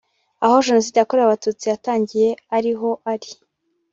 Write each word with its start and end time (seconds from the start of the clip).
aho 0.43 0.55
Jenoside 0.67 0.97
yakorewe 0.99 1.25
Abatutsi 1.27 1.65
yatangiye 1.71 2.29
ari 2.57 2.71
ho 2.79 2.89
ari 3.13 3.29